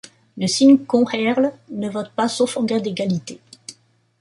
Le 0.35 0.47
Ceann 0.47 0.83
Comhairle 0.83 1.53
ne 1.69 1.87
vote 1.87 2.11
pas 2.15 2.27
sauf 2.27 2.57
en 2.57 2.65
cas 2.65 2.79
d'égalité. 2.79 3.39